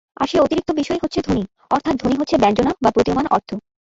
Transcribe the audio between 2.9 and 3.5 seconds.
প্রতীয়মান অর্থ।